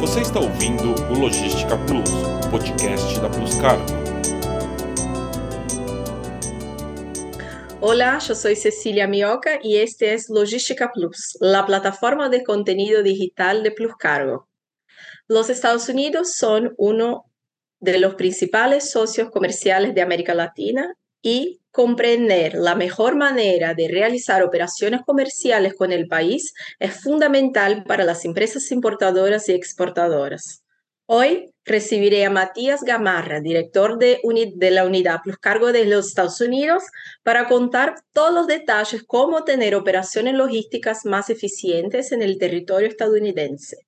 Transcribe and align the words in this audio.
Você 0.00 0.20
está 0.20 0.40
ouvindo 0.40 0.94
o 1.10 1.18
Logística 1.18 1.76
Plus, 1.86 2.10
podcast 2.50 3.20
da 3.20 3.28
Plus 3.28 3.54
Cargo. 3.56 3.84
Hola, 7.80 8.18
yo 8.18 8.34
soy 8.34 8.56
Cecilia 8.56 9.06
Mioca 9.06 9.58
y 9.62 9.76
este 9.76 10.14
es 10.14 10.28
Logística 10.28 10.90
Plus, 10.92 11.36
la 11.40 11.64
plataforma 11.66 12.28
de 12.28 12.44
contenido 12.44 13.02
digital 13.02 13.62
de 13.62 13.70
Plus 13.70 13.94
Cargo. 13.96 14.48
Los 15.28 15.50
Estados 15.50 15.88
Unidos 15.88 16.34
son 16.34 16.74
uno 16.76 17.30
de 17.80 17.98
los 17.98 18.14
principales 18.14 18.90
socios 18.90 19.30
comerciales 19.30 19.94
de 19.94 20.02
América 20.02 20.34
Latina 20.34 20.94
y 21.24 21.62
comprender 21.70 22.54
la 22.54 22.74
mejor 22.74 23.16
manera 23.16 23.72
de 23.72 23.88
realizar 23.88 24.42
operaciones 24.42 25.00
comerciales 25.04 25.74
con 25.74 25.90
el 25.90 26.06
país 26.06 26.52
es 26.78 27.00
fundamental 27.00 27.82
para 27.84 28.04
las 28.04 28.26
empresas 28.26 28.70
importadoras 28.70 29.48
y 29.48 29.52
exportadoras. 29.52 30.62
Hoy 31.06 31.50
recibiré 31.64 32.26
a 32.26 32.30
Matías 32.30 32.82
Gamarra, 32.82 33.40
director 33.40 33.98
de, 33.98 34.20
la 34.70 34.84
unidad 34.84 35.20
Plus 35.24 35.38
Cargo 35.38 35.72
de 35.72 35.86
los 35.86 36.08
Estados 36.08 36.40
Unidos, 36.42 36.84
para 37.22 37.48
contar 37.48 37.94
todos 38.12 38.32
los 38.34 38.46
detalles 38.46 39.02
cómo 39.06 39.44
tener 39.44 39.74
operaciones 39.74 40.34
logísticas 40.34 41.06
más 41.06 41.30
eficientes 41.30 42.12
en 42.12 42.20
el 42.20 42.38
territorio 42.38 42.86
estadounidense. 42.86 43.78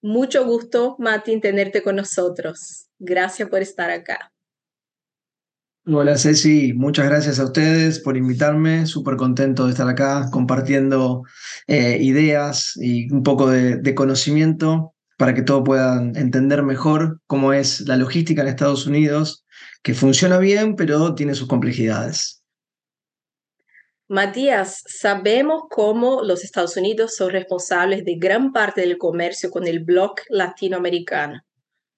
Mucho 0.00 0.46
gusto, 0.46 0.96
Mati, 0.98 1.40
tenerte 1.40 1.82
con 1.82 1.96
nosotros. 1.96 2.86
Gracias 2.98 3.50
por 3.50 3.60
estar 3.60 3.90
acá. 3.90 4.32
Hola 5.90 6.18
Ceci, 6.18 6.74
muchas 6.74 7.06
gracias 7.06 7.40
a 7.40 7.44
ustedes 7.44 7.98
por 7.98 8.18
invitarme, 8.18 8.84
súper 8.84 9.16
contento 9.16 9.64
de 9.64 9.70
estar 9.70 9.88
acá 9.88 10.28
compartiendo 10.30 11.22
eh, 11.66 11.96
ideas 12.02 12.74
y 12.76 13.10
un 13.10 13.22
poco 13.22 13.48
de, 13.48 13.76
de 13.76 13.94
conocimiento 13.94 14.94
para 15.16 15.32
que 15.32 15.40
todos 15.40 15.62
puedan 15.64 16.14
entender 16.14 16.62
mejor 16.62 17.22
cómo 17.26 17.54
es 17.54 17.88
la 17.88 17.96
logística 17.96 18.42
en 18.42 18.48
Estados 18.48 18.86
Unidos, 18.86 19.46
que 19.82 19.94
funciona 19.94 20.36
bien, 20.36 20.76
pero 20.76 21.14
tiene 21.14 21.34
sus 21.34 21.48
complejidades. 21.48 22.42
Matías, 24.08 24.82
sabemos 24.86 25.62
cómo 25.70 26.22
los 26.22 26.44
Estados 26.44 26.76
Unidos 26.76 27.14
son 27.16 27.30
responsables 27.30 28.04
de 28.04 28.16
gran 28.16 28.52
parte 28.52 28.82
del 28.82 28.98
comercio 28.98 29.50
con 29.50 29.66
el 29.66 29.80
bloc 29.80 30.20
latinoamericano. 30.28 31.42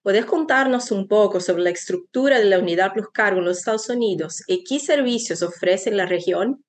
¿Puedes 0.02 0.24
contarnos 0.24 0.90
un 0.92 1.06
poco 1.08 1.40
sobre 1.40 1.62
la 1.62 1.70
estructura 1.70 2.38
de 2.38 2.46
la 2.46 2.58
unidad 2.58 2.92
Plus 2.94 3.08
Cargo 3.12 3.40
en 3.40 3.44
los 3.44 3.58
Estados 3.58 3.88
Unidos 3.90 4.42
y 4.46 4.64
qué 4.64 4.78
servicios 4.78 5.42
ofrece 5.42 5.90
en 5.90 5.98
la 5.98 6.06
región? 6.06 6.64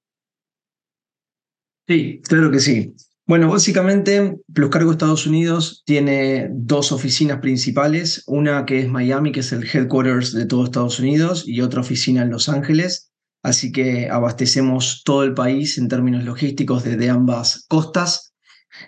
Sí, 1.88 2.22
claro 2.24 2.52
que 2.52 2.60
sí. 2.60 2.94
Bueno, 3.26 3.50
básicamente 3.50 4.40
Pluscargo 4.54 4.92
Estados 4.92 5.26
Unidos 5.26 5.84
tiene 5.86 6.50
dos 6.52 6.92
oficinas 6.92 7.40
principales, 7.40 8.24
una 8.28 8.66
que 8.66 8.80
es 8.80 8.90
Miami, 8.90 9.32
que 9.32 9.40
es 9.40 9.54
el 9.54 9.64
headquarters 9.64 10.34
de 10.34 10.46
todo 10.46 10.66
Estados 10.66 11.00
Unidos, 11.00 11.48
y 11.48 11.62
otra 11.62 11.80
oficina 11.80 12.24
en 12.24 12.32
Los 12.32 12.50
Ángeles. 12.50 13.12
Así 13.44 13.72
que 13.72 14.10
abastecemos 14.10 15.04
todo 15.06 15.24
el 15.24 15.34
país 15.34 15.78
en 15.78 15.88
términos 15.88 16.26
logísticos 16.26 16.84
desde 16.84 17.10
ambas 17.10 17.66
costas. 17.70 18.31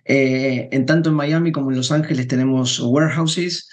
Eh, 0.05 0.69
en 0.71 0.85
tanto 0.85 1.09
en 1.09 1.15
Miami 1.15 1.51
como 1.51 1.71
en 1.71 1.77
Los 1.77 1.91
Ángeles 1.91 2.27
tenemos 2.27 2.79
warehouses. 2.79 3.69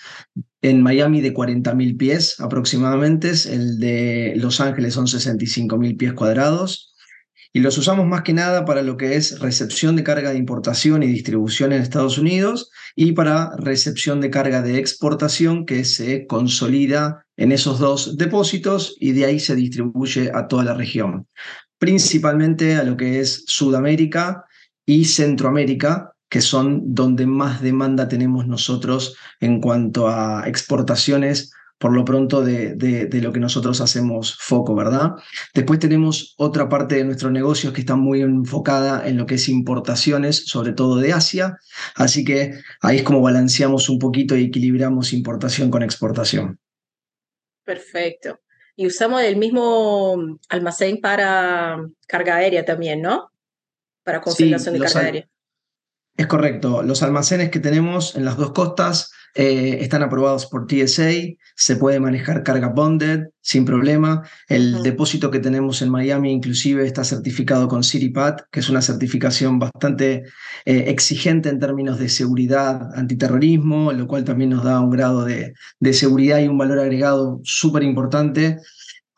En 0.62 0.82
Miami 0.82 1.20
de 1.20 1.32
40.000 1.32 1.96
pies 1.96 2.38
aproximadamente, 2.38 3.32
el 3.50 3.78
de 3.78 4.34
Los 4.36 4.60
Ángeles 4.60 4.94
son 4.94 5.06
65.000 5.06 5.96
pies 5.96 6.12
cuadrados 6.12 6.90
y 7.52 7.60
los 7.60 7.76
usamos 7.78 8.06
más 8.06 8.22
que 8.22 8.32
nada 8.32 8.64
para 8.64 8.82
lo 8.82 8.96
que 8.96 9.16
es 9.16 9.40
recepción 9.40 9.96
de 9.96 10.04
carga 10.04 10.30
de 10.30 10.38
importación 10.38 11.02
y 11.02 11.08
distribución 11.08 11.72
en 11.72 11.82
Estados 11.82 12.16
Unidos 12.16 12.70
y 12.94 13.12
para 13.12 13.56
recepción 13.56 14.20
de 14.20 14.30
carga 14.30 14.62
de 14.62 14.78
exportación 14.78 15.66
que 15.66 15.84
se 15.84 16.26
consolida 16.26 17.26
en 17.36 17.50
esos 17.52 17.78
dos 17.78 18.16
depósitos 18.16 18.96
y 19.00 19.12
de 19.12 19.24
ahí 19.24 19.40
se 19.40 19.56
distribuye 19.56 20.30
a 20.32 20.46
toda 20.46 20.62
la 20.62 20.74
región, 20.74 21.26
principalmente 21.78 22.76
a 22.76 22.84
lo 22.84 22.96
que 22.96 23.20
es 23.20 23.44
Sudamérica 23.46 24.44
y 24.90 25.04
Centroamérica, 25.04 26.16
que 26.28 26.40
son 26.40 26.94
donde 26.96 27.24
más 27.24 27.62
demanda 27.62 28.08
tenemos 28.08 28.48
nosotros 28.48 29.16
en 29.38 29.60
cuanto 29.60 30.08
a 30.08 30.48
exportaciones 30.48 31.52
por 31.78 31.92
lo 31.92 32.04
pronto 32.04 32.42
de, 32.42 32.74
de, 32.74 33.20
lo 33.22 33.32
que 33.32 33.38
nosotros 33.38 33.80
hacemos 33.80 34.36
foco, 34.36 34.74
¿verdad? 34.74 35.12
Después 35.54 35.78
tenemos 35.78 36.34
otra 36.38 36.68
parte 36.68 36.96
de 36.96 37.04
nuestros 37.04 37.30
negocios 37.30 37.72
que 37.72 37.82
está 37.82 37.94
muy 37.94 38.20
enfocada 38.20 39.08
en 39.08 39.16
lo 39.16 39.26
que 39.26 39.36
es 39.36 39.48
importaciones, 39.48 40.44
sobre 40.46 40.72
todo 40.72 40.96
de 40.96 41.12
Asia, 41.12 41.56
así 41.94 42.24
que 42.24 42.54
ahí 42.82 42.96
es 42.96 43.02
como 43.04 43.22
balanceamos 43.22 43.88
un 43.88 44.00
poquito 44.00 44.36
y 44.36 44.46
equilibramos 44.46 45.12
importación 45.12 45.70
con 45.70 45.84
exportación. 45.84 46.58
Perfecto. 47.64 48.40
Y 48.74 48.88
usamos 48.88 49.22
el 49.22 49.36
mismo 49.36 50.36
almacén 50.48 51.00
para 51.00 51.78
carga 52.08 52.36
aérea 52.36 52.64
también, 52.64 53.00
¿no? 53.02 53.29
Para 54.04 54.20
consignación 54.20 54.74
de 54.74 54.80
carga 54.80 55.00
aérea. 55.00 55.28
Es 56.16 56.26
correcto. 56.26 56.82
Los 56.82 57.02
almacenes 57.02 57.50
que 57.50 57.60
tenemos 57.60 58.14
en 58.14 58.24
las 58.24 58.36
dos 58.36 58.52
costas 58.52 59.10
eh, 59.34 59.78
están 59.80 60.02
aprobados 60.02 60.46
por 60.46 60.66
TSA, 60.66 61.10
se 61.54 61.76
puede 61.76 62.00
manejar 62.00 62.42
carga 62.42 62.68
bonded 62.68 63.28
sin 63.40 63.64
problema. 63.64 64.22
El 64.48 64.82
depósito 64.82 65.30
que 65.30 65.38
tenemos 65.38 65.82
en 65.82 65.90
Miami 65.90 66.32
inclusive 66.32 66.84
está 66.84 67.04
certificado 67.04 67.68
con 67.68 67.84
CityPat, 67.84 68.42
que 68.50 68.60
es 68.60 68.68
una 68.68 68.82
certificación 68.82 69.58
bastante 69.58 70.24
eh, 70.64 70.84
exigente 70.88 71.48
en 71.48 71.60
términos 71.60 71.98
de 71.98 72.08
seguridad, 72.08 72.92
antiterrorismo, 72.94 73.92
lo 73.92 74.06
cual 74.08 74.24
también 74.24 74.50
nos 74.50 74.64
da 74.64 74.80
un 74.80 74.90
grado 74.90 75.24
de, 75.24 75.54
de 75.78 75.92
seguridad 75.92 76.40
y 76.40 76.48
un 76.48 76.58
valor 76.58 76.80
agregado 76.80 77.40
súper 77.44 77.84
importante 77.84 78.58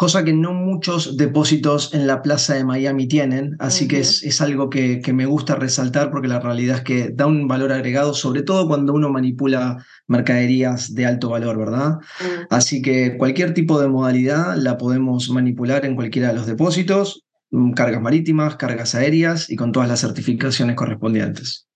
cosa 0.02 0.24
que 0.24 0.32
no 0.32 0.52
muchos 0.52 1.16
depósitos 1.16 1.94
en 1.94 2.08
la 2.08 2.22
plaza 2.22 2.54
de 2.54 2.64
Miami 2.64 3.06
tienen, 3.06 3.54
así 3.60 3.86
que 3.86 4.00
es, 4.00 4.24
es 4.24 4.40
algo 4.40 4.68
que, 4.68 5.00
que, 5.00 5.12
me 5.12 5.26
gusta 5.26 5.54
resaltar 5.54 6.10
porque 6.10 6.26
la 6.26 6.40
realidad 6.40 6.78
es 6.78 6.82
que 6.82 7.10
da 7.10 7.28
un 7.28 7.46
valor 7.46 7.70
agregado, 7.70 8.12
sobre 8.12 8.42
todo 8.42 8.66
cuando 8.66 8.94
uno 8.94 9.10
manipula 9.10 9.86
mercaderías 10.08 10.96
de 10.96 11.06
alto 11.06 11.28
valor, 11.28 11.56
¿verdad? 11.56 11.98
Mm. 12.20 12.46
Así 12.50 12.82
que 12.82 13.16
cualquier 13.16 13.54
tipo 13.54 13.80
de 13.80 13.86
modalidad 13.86 14.56
la 14.56 14.76
podemos 14.76 15.30
manipular 15.30 15.86
en 15.86 15.94
cualquiera 15.94 16.30
de 16.30 16.34
los 16.34 16.46
depósitos, 16.48 17.22
mm, 17.52 17.70
cargas 17.70 18.02
marítimas, 18.02 18.56
cargas 18.56 18.96
aéreas 18.96 19.50
y 19.50 19.54
con 19.54 19.70
todas 19.70 19.88
las 19.88 20.00
certificaciones 20.00 20.74
correspondientes. 20.74 21.68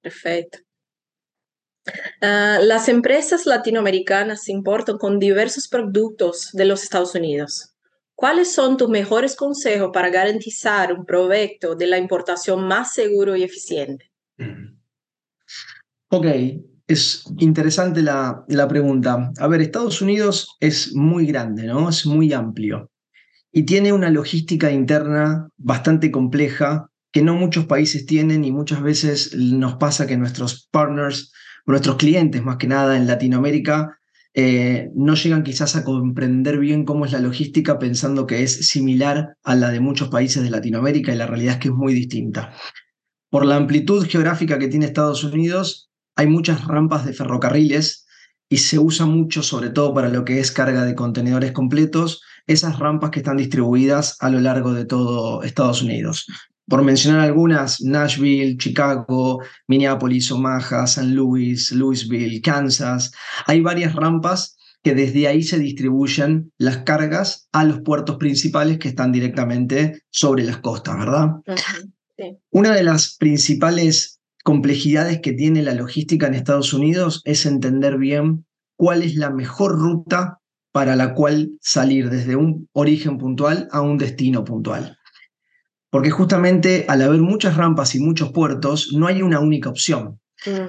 Perfecto. 0.00 0.58
Ah, 2.20 2.60
las 2.62 2.88
empresas 2.88 3.44
latinoamericanas 3.44 4.48
importan 4.48 4.98
con 4.98 5.18
diversos 5.18 5.66
productos 5.66 6.50
de 6.52 6.64
los 6.66 6.84
Estados 6.84 7.16
Unidos. 7.16 7.71
¿Cuáles 8.22 8.52
son 8.52 8.76
tus 8.76 8.88
mejores 8.88 9.34
consejos 9.34 9.90
para 9.92 10.08
garantizar 10.08 10.92
un 10.92 11.04
proyecto 11.04 11.74
de 11.74 11.88
la 11.88 11.98
importación 11.98 12.68
más 12.68 12.94
seguro 12.94 13.34
y 13.34 13.42
eficiente? 13.42 14.12
Ok, 16.08 16.26
es 16.86 17.24
interesante 17.38 18.00
la, 18.00 18.44
la 18.46 18.68
pregunta. 18.68 19.32
A 19.40 19.48
ver, 19.48 19.60
Estados 19.60 20.00
Unidos 20.00 20.56
es 20.60 20.94
muy 20.94 21.26
grande, 21.26 21.64
¿no? 21.64 21.88
Es 21.88 22.06
muy 22.06 22.32
amplio 22.32 22.92
y 23.50 23.64
tiene 23.64 23.92
una 23.92 24.08
logística 24.08 24.70
interna 24.70 25.48
bastante 25.56 26.12
compleja 26.12 26.90
que 27.10 27.22
no 27.22 27.34
muchos 27.34 27.66
países 27.66 28.06
tienen 28.06 28.44
y 28.44 28.52
muchas 28.52 28.84
veces 28.84 29.34
nos 29.34 29.78
pasa 29.78 30.06
que 30.06 30.16
nuestros 30.16 30.68
partners 30.70 31.32
nuestros 31.66 31.96
clientes, 31.96 32.42
más 32.42 32.56
que 32.56 32.68
nada 32.68 32.96
en 32.96 33.08
Latinoamérica, 33.08 33.98
eh, 34.34 34.90
no 34.94 35.14
llegan 35.14 35.42
quizás 35.42 35.76
a 35.76 35.84
comprender 35.84 36.58
bien 36.58 36.84
cómo 36.84 37.04
es 37.04 37.12
la 37.12 37.18
logística 37.18 37.78
pensando 37.78 38.26
que 38.26 38.42
es 38.42 38.68
similar 38.68 39.36
a 39.42 39.54
la 39.54 39.70
de 39.70 39.80
muchos 39.80 40.08
países 40.08 40.42
de 40.42 40.50
Latinoamérica 40.50 41.12
y 41.12 41.16
la 41.16 41.26
realidad 41.26 41.54
es 41.54 41.60
que 41.60 41.68
es 41.68 41.74
muy 41.74 41.92
distinta. 41.92 42.54
Por 43.30 43.44
la 43.44 43.56
amplitud 43.56 44.06
geográfica 44.06 44.58
que 44.58 44.68
tiene 44.68 44.86
Estados 44.86 45.24
Unidos, 45.24 45.90
hay 46.16 46.26
muchas 46.26 46.66
rampas 46.66 47.04
de 47.04 47.12
ferrocarriles 47.12 48.06
y 48.48 48.58
se 48.58 48.78
usa 48.78 49.06
mucho, 49.06 49.42
sobre 49.42 49.70
todo 49.70 49.94
para 49.94 50.08
lo 50.08 50.24
que 50.24 50.40
es 50.40 50.52
carga 50.52 50.84
de 50.84 50.94
contenedores 50.94 51.52
completos, 51.52 52.22
esas 52.46 52.78
rampas 52.78 53.10
que 53.10 53.20
están 53.20 53.36
distribuidas 53.36 54.16
a 54.20 54.28
lo 54.30 54.40
largo 54.40 54.72
de 54.72 54.84
todo 54.84 55.42
Estados 55.42 55.82
Unidos. 55.82 56.26
Por 56.68 56.82
mencionar 56.82 57.20
algunas, 57.20 57.80
Nashville, 57.80 58.56
Chicago, 58.56 59.42
Minneapolis, 59.66 60.30
Omaha, 60.30 60.86
San 60.86 61.14
Luis, 61.14 61.72
Louisville, 61.72 62.40
Kansas. 62.40 63.12
Hay 63.46 63.60
varias 63.60 63.94
rampas 63.94 64.56
que 64.82 64.94
desde 64.94 65.28
ahí 65.28 65.42
se 65.42 65.58
distribuyen 65.58 66.52
las 66.58 66.78
cargas 66.78 67.48
a 67.52 67.64
los 67.64 67.80
puertos 67.80 68.16
principales 68.16 68.78
que 68.78 68.88
están 68.88 69.12
directamente 69.12 70.02
sobre 70.10 70.44
las 70.44 70.58
costas, 70.58 70.98
¿verdad? 70.98 71.28
Una 72.50 72.74
de 72.74 72.82
las 72.82 73.16
principales 73.16 74.20
complejidades 74.44 75.20
que 75.20 75.32
tiene 75.32 75.62
la 75.62 75.74
logística 75.74 76.26
en 76.26 76.34
Estados 76.34 76.72
Unidos 76.72 77.22
es 77.24 77.46
entender 77.46 77.96
bien 77.96 78.44
cuál 78.76 79.02
es 79.02 79.14
la 79.14 79.30
mejor 79.30 79.78
ruta 79.78 80.40
para 80.72 80.96
la 80.96 81.14
cual 81.14 81.52
salir 81.60 82.10
desde 82.10 82.34
un 82.34 82.68
origen 82.72 83.18
puntual 83.18 83.68
a 83.70 83.82
un 83.82 83.98
destino 83.98 84.42
puntual 84.44 84.98
porque 85.92 86.10
justamente 86.10 86.86
al 86.88 87.02
haber 87.02 87.20
muchas 87.20 87.54
rampas 87.54 87.94
y 87.94 88.00
muchos 88.00 88.32
puertos, 88.32 88.94
no 88.94 89.08
hay 89.08 89.20
una 89.20 89.40
única 89.40 89.68
opción. 89.68 90.18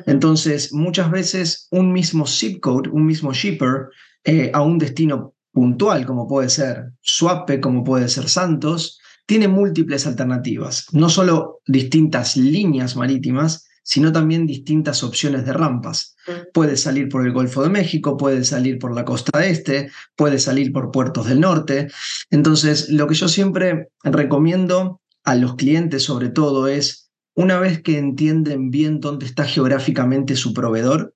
Entonces, 0.05 0.73
muchas 0.73 1.09
veces 1.09 1.69
un 1.71 1.93
mismo 1.93 2.27
zip 2.27 2.59
code, 2.59 2.89
un 2.89 3.05
mismo 3.05 3.31
shipper, 3.31 3.87
eh, 4.25 4.51
a 4.53 4.61
un 4.61 4.77
destino 4.77 5.33
puntual, 5.53 6.05
como 6.05 6.27
puede 6.27 6.49
ser 6.49 6.91
Suape, 6.99 7.61
como 7.61 7.85
puede 7.85 8.09
ser 8.09 8.27
Santos, 8.27 8.99
tiene 9.25 9.47
múltiples 9.47 10.05
alternativas, 10.05 10.87
no 10.91 11.07
solo 11.07 11.61
distintas 11.65 12.35
líneas 12.35 12.97
marítimas, 12.97 13.65
sino 13.81 14.11
también 14.11 14.45
distintas 14.45 15.03
opciones 15.03 15.45
de 15.45 15.53
rampas. 15.53 16.15
Puede 16.53 16.75
salir 16.75 17.07
por 17.07 17.25
el 17.25 17.33
Golfo 17.33 17.63
de 17.63 17.69
México, 17.69 18.17
puede 18.17 18.43
salir 18.43 18.77
por 18.77 18.93
la 18.93 19.05
costa 19.05 19.45
este, 19.45 19.89
puede 20.15 20.39
salir 20.39 20.73
por 20.73 20.91
puertos 20.91 21.27
del 21.27 21.39
norte. 21.39 21.87
Entonces, 22.29 22.89
lo 22.89 23.07
que 23.07 23.15
yo 23.15 23.29
siempre 23.29 23.89
recomiendo 24.03 25.01
a 25.23 25.35
los 25.35 25.55
clientes 25.55 26.03
sobre 26.03 26.29
todo 26.29 26.67
es, 26.67 27.11
una 27.35 27.59
vez 27.59 27.81
que 27.81 27.97
entienden 27.97 28.69
bien 28.69 28.99
dónde 28.99 29.25
está 29.25 29.45
geográficamente 29.45 30.35
su 30.35 30.53
proveedor, 30.53 31.15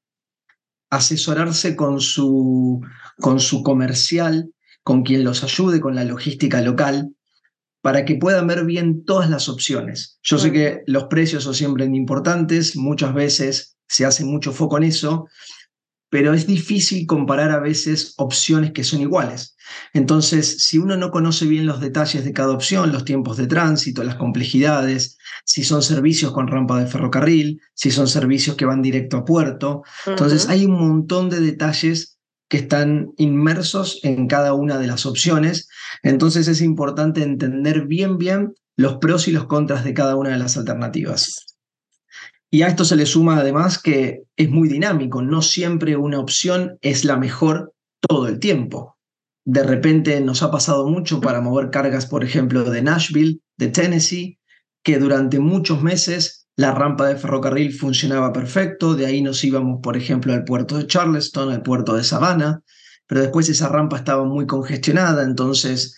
asesorarse 0.90 1.76
con 1.76 2.00
su, 2.00 2.82
con 3.20 3.40
su 3.40 3.62
comercial, 3.62 4.52
con 4.84 5.04
quien 5.04 5.24
los 5.24 5.44
ayude 5.44 5.80
con 5.80 5.96
la 5.96 6.06
logística 6.06 6.62
local, 6.62 7.14
para 7.82 8.06
que 8.06 8.16
puedan 8.16 8.48
ver 8.48 8.66
bien 8.66 9.04
todas 9.06 9.30
las 9.30 9.50
opciones. 9.50 10.20
Yo 10.24 10.38
sé 10.38 10.52
que 10.52 10.82
los 10.88 11.06
precios 11.06 11.44
son 11.44 11.54
siempre 11.54 11.86
importantes, 11.86 12.76
muchas 12.76 13.14
veces 13.14 13.78
se 13.88 14.06
hace 14.06 14.26
mucho 14.26 14.52
foco 14.52 14.78
en 14.78 14.86
eso, 14.86 15.28
pero 16.10 16.34
es 16.34 16.48
difícil 16.48 17.06
comparar 17.06 17.52
a 17.52 17.60
veces 17.60 18.14
opciones 18.18 18.72
que 18.72 18.84
son 18.84 19.02
iguales. 19.02 19.56
Entonces, 19.94 20.64
si 20.64 20.78
uno 20.78 20.96
no 20.96 21.12
conoce 21.12 21.46
bien 21.46 21.66
los 21.66 21.82
detalles 21.82 22.24
de 22.24 22.34
cada 22.34 22.52
opción, 22.52 22.92
los 22.92 23.04
tiempos 23.04 23.38
de 23.38 23.48
tránsito, 23.48 24.04
las 24.04 24.16
complejidades, 24.16 25.18
si 25.44 25.64
son 25.64 25.82
servicios 25.82 26.32
con 26.32 26.48
rampa 26.48 26.80
de 26.80 26.88
ferrocarril, 26.88 27.62
si 27.74 27.92
son 27.92 28.08
servicios 28.08 28.56
que 28.56 28.66
van 28.66 28.82
directo 28.82 29.18
a 29.18 29.26
puerto, 29.26 29.84
entonces 30.06 30.48
hay 30.48 30.66
un 30.66 30.80
montón 30.80 31.30
de 31.30 31.42
detalles 31.42 32.18
que 32.50 32.58
están 32.58 33.12
inmersos 33.18 34.00
en 34.04 34.28
cada 34.28 34.54
una 34.54 34.78
de 34.78 34.88
las 34.88 35.06
opciones. 35.06 35.68
Entonces 36.02 36.48
es 36.48 36.62
importante 36.62 37.22
entender 37.22 37.86
bien, 37.88 38.18
bien 38.18 38.54
los 38.78 38.98
pros 38.98 39.28
y 39.28 39.32
los 39.32 39.48
contras 39.48 39.84
de 39.84 39.94
cada 39.94 40.16
una 40.16 40.30
de 40.30 40.38
las 40.38 40.56
alternativas. 40.56 41.57
Y 42.50 42.62
a 42.62 42.68
esto 42.68 42.86
se 42.86 42.96
le 42.96 43.06
suma 43.06 43.38
además 43.38 43.82
que 43.82 44.24
es 44.36 44.50
muy 44.50 44.70
dinámico, 44.70 45.22
no 45.22 45.42
siempre 45.42 45.98
una 45.98 46.20
opción 46.20 46.78
es 46.82 47.04
la 47.04 47.18
mejor 47.18 47.74
todo 48.00 48.28
el 48.28 48.40
tiempo. 48.40 48.98
De 49.46 49.64
repente 49.64 50.20
nos 50.22 50.44
ha 50.44 50.52
pasado 50.52 50.88
mucho 50.88 51.20
para 51.20 51.42
mover 51.42 51.70
cargas, 51.72 52.06
por 52.06 52.24
ejemplo, 52.24 52.64
de 52.64 52.82
Nashville, 52.82 53.40
de 53.58 53.68
Tennessee, 53.68 54.40
que 54.84 55.00
durante 55.00 55.40
muchos 55.40 55.82
meses 55.82 56.48
la 56.56 56.74
rampa 56.74 57.08
de 57.08 57.18
ferrocarril 57.18 57.74
funcionaba 57.74 58.34
perfecto, 58.34 58.96
de 58.96 59.06
ahí 59.06 59.22
nos 59.22 59.44
íbamos, 59.44 59.80
por 59.82 59.96
ejemplo, 59.98 60.34
al 60.34 60.44
puerto 60.44 60.78
de 60.78 60.88
Charleston, 60.88 61.52
al 61.52 61.62
puerto 61.62 61.96
de 61.96 62.04
Savannah, 62.04 62.62
pero 63.08 63.22
después 63.22 63.48
esa 63.50 63.70
rampa 63.70 63.98
estaba 63.98 64.24
muy 64.26 64.48
congestionada, 64.48 65.24
entonces 65.24 65.98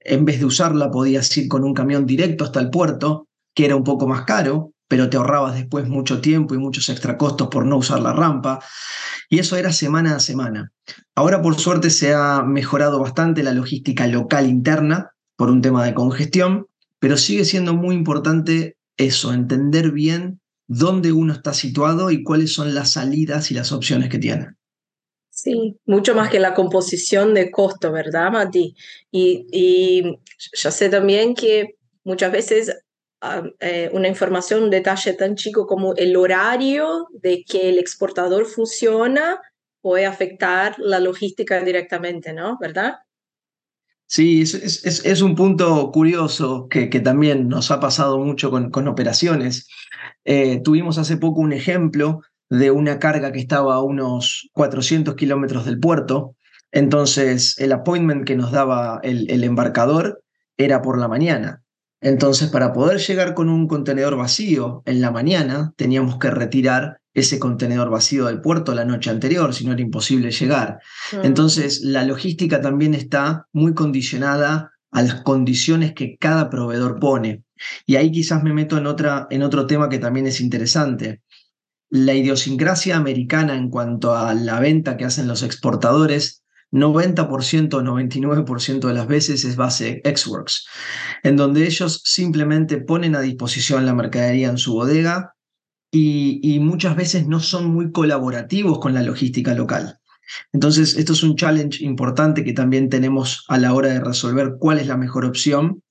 en 0.00 0.24
vez 0.24 0.38
de 0.38 0.46
usarla 0.46 0.90
podías 0.90 1.34
ir 1.36 1.48
con 1.48 1.64
un 1.64 1.74
camión 1.74 2.06
directo 2.06 2.44
hasta 2.44 2.60
el 2.60 2.70
puerto, 2.70 3.28
que 3.54 3.64
era 3.64 3.76
un 3.76 3.84
poco 3.84 4.06
más 4.06 4.24
caro, 4.24 4.72
pero 4.88 5.10
te 5.10 5.16
ahorrabas 5.16 5.54
después 5.54 5.88
mucho 5.88 6.20
tiempo 6.20 6.54
y 6.54 6.58
muchos 6.58 6.88
extra 6.88 7.18
costos 7.18 7.48
por 7.48 7.66
no 7.66 7.78
usar 7.78 8.00
la 8.00 8.12
rampa. 8.12 8.60
Y 9.28 9.38
eso 9.38 9.56
era 9.56 9.72
semana 9.72 10.16
a 10.16 10.20
semana. 10.20 10.72
Ahora, 11.14 11.42
por 11.42 11.58
suerte, 11.58 11.90
se 11.90 12.14
ha 12.14 12.42
mejorado 12.42 13.00
bastante 13.00 13.42
la 13.42 13.52
logística 13.52 14.06
local 14.06 14.46
interna 14.46 15.10
por 15.36 15.50
un 15.50 15.60
tema 15.60 15.84
de 15.84 15.94
congestión, 15.94 16.66
pero 16.98 17.16
sigue 17.16 17.44
siendo 17.44 17.74
muy 17.74 17.94
importante 17.94 18.76
eso, 18.96 19.32
entender 19.32 19.90
bien 19.90 20.40
dónde 20.68 21.12
uno 21.12 21.32
está 21.32 21.52
situado 21.52 22.10
y 22.10 22.22
cuáles 22.22 22.54
son 22.54 22.74
las 22.74 22.92
salidas 22.92 23.50
y 23.50 23.54
las 23.54 23.72
opciones 23.72 24.08
que 24.08 24.18
tiene. 24.18 24.48
Sí, 25.30 25.76
mucho 25.84 26.14
más 26.14 26.30
que 26.30 26.40
la 26.40 26.54
composición 26.54 27.34
de 27.34 27.50
costo, 27.50 27.92
¿verdad, 27.92 28.32
Mati? 28.32 28.74
Y, 29.10 29.46
y 29.52 30.18
ya 30.54 30.70
sé 30.70 30.88
también 30.88 31.34
que 31.34 31.76
muchas 32.04 32.32
veces 32.32 32.74
eh, 33.60 33.90
una 33.92 34.08
información, 34.08 34.64
un 34.64 34.70
detalle 34.70 35.14
tan 35.14 35.36
chico 35.36 35.66
como 35.66 35.94
el 35.94 36.16
horario 36.16 37.08
de 37.12 37.44
que 37.44 37.70
el 37.70 37.78
exportador 37.78 38.46
funciona 38.46 39.40
puede 39.80 40.04
afectar 40.04 40.74
la 40.78 41.00
logística 41.00 41.62
directamente, 41.62 42.32
¿no? 42.32 42.58
¿Verdad? 42.60 42.96
Sí, 44.08 44.42
es, 44.42 45.22
un 45.22 45.34
punto 45.34 45.90
curioso 45.90 46.68
que, 46.68 46.86
también 47.00 47.48
nos 47.48 47.70
ha 47.70 47.80
pasado 47.80 48.18
mucho 48.18 48.50
con, 48.50 48.70
con 48.70 48.86
operaciones. 48.86 49.68
Eh, 50.24 50.60
tuvimos 50.62 50.98
hace 50.98 51.16
poco 51.16 51.40
un 51.40 51.52
ejemplo 51.52 52.20
de 52.50 52.70
una 52.70 52.98
carga 52.98 53.32
que 53.32 53.40
estaba 53.40 53.76
a 53.76 53.82
unos 53.82 54.48
400 54.52 55.14
kilómetros 55.16 55.64
del 55.64 55.80
puerto. 55.80 56.36
Entonces, 56.70 57.58
el 57.58 57.72
appointment 57.72 58.26
que 58.26 58.36
nos 58.36 58.52
daba 58.52 59.00
el 59.02 59.42
embarcador 59.42 60.22
era 60.56 60.82
por 60.82 60.98
la 60.98 61.08
mañana. 61.08 61.62
Entonces, 62.00 62.50
para 62.50 62.72
poder 62.72 62.98
llegar 62.98 63.34
con 63.34 63.48
un 63.48 63.66
contenedor 63.66 64.16
vacío 64.16 64.82
en 64.84 65.00
la 65.00 65.10
mañana, 65.10 65.72
teníamos 65.76 66.18
que 66.18 66.30
retirar 66.30 67.00
ese 67.14 67.38
contenedor 67.38 67.88
vacío 67.88 68.26
del 68.26 68.42
puerto 68.42 68.74
la 68.74 68.84
noche 68.84 69.10
anterior, 69.10 69.54
si 69.54 69.64
no 69.64 69.72
era 69.72 69.80
imposible 69.80 70.30
llegar. 70.30 70.80
Mm. 71.12 71.24
Entonces, 71.24 71.80
la 71.82 72.04
logística 72.04 72.60
también 72.60 72.94
está 72.94 73.46
muy 73.52 73.72
condicionada 73.72 74.72
a 74.90 75.02
las 75.02 75.22
condiciones 75.22 75.94
que 75.94 76.16
cada 76.18 76.50
proveedor 76.50 77.00
pone. 77.00 77.42
Y 77.86 77.96
ahí 77.96 78.12
quizás 78.12 78.42
me 78.42 78.52
meto 78.52 78.76
en, 78.76 78.86
otra, 78.86 79.26
en 79.30 79.42
otro 79.42 79.66
tema 79.66 79.88
que 79.88 79.98
también 79.98 80.26
es 80.26 80.40
interesante. 80.40 81.22
La 81.88 82.12
idiosincrasia 82.12 82.96
americana 82.96 83.54
en 83.54 83.70
cuanto 83.70 84.14
a 84.14 84.34
la 84.34 84.60
venta 84.60 84.98
que 84.98 85.06
hacen 85.06 85.26
los 85.26 85.42
exportadores 85.42 86.44
90% 86.72 87.74
o 87.74 87.82
99% 87.82 88.88
de 88.88 88.94
las 88.94 89.06
veces 89.06 89.44
es 89.44 89.56
base 89.56 90.02
Xworks, 90.04 90.66
en 91.26 91.36
donde 91.36 91.66
ellos 91.66 92.02
simplemente 92.04 92.76
ponen 92.76 93.16
a 93.16 93.20
disposición 93.20 93.84
la 93.84 93.94
mercadería 93.94 94.48
en 94.48 94.58
su 94.58 94.74
bodega 94.74 95.34
y, 95.90 96.38
y 96.40 96.60
muchas 96.60 96.94
veces 96.94 97.26
no 97.26 97.40
son 97.40 97.66
muy 97.66 97.90
colaborativos 97.90 98.78
con 98.78 98.94
la 98.94 99.02
logística 99.02 99.52
local. 99.52 99.98
Entonces, 100.52 100.96
esto 100.96 101.14
es 101.14 101.24
un 101.24 101.34
challenge 101.34 101.84
importante 101.84 102.44
que 102.44 102.52
también 102.52 102.88
tenemos 102.88 103.44
a 103.48 103.58
la 103.58 103.74
hora 103.74 103.88
de 103.88 104.00
resolver 104.00 104.54
cuál 104.60 104.78
es 104.78 104.86
la 104.86 104.96
mejor 104.96 105.24
opción, 105.24 105.82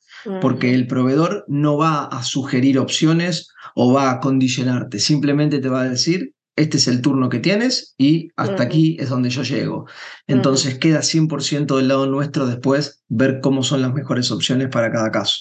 porque 0.42 0.74
el 0.74 0.88
proveedor 0.88 1.44
no 1.50 1.78
va 1.78 2.06
a 2.06 2.24
sugerir 2.24 2.80
opciones 2.80 3.50
o 3.76 3.92
va 3.94 4.12
a 4.12 4.20
condicionarte, 4.22 5.00
simplemente 5.00 5.60
te 5.60 5.70
va 5.70 5.82
a 5.82 5.90
decir, 5.90 6.32
este 6.56 6.78
es 6.78 6.88
el 6.88 7.02
turno 7.02 7.30
que 7.30 7.40
tienes 7.40 7.96
y 7.98 8.30
hasta 8.36 8.64
aquí 8.64 8.98
es 9.00 9.10
donde 9.10 9.30
yo 9.30 9.44
llego. 9.44 9.86
Entonces 10.28 10.78
queda 10.78 11.00
100% 11.00 11.76
del 11.76 11.88
lado 11.88 12.06
nuestro 12.06 12.48
después 12.48 13.04
ver 13.08 13.42
cómo 13.42 13.64
son 13.64 13.82
las 13.82 13.94
mejores 13.94 14.32
opciones 14.32 14.70
para 14.70 14.92
cada 14.92 15.12
caso. 15.12 15.36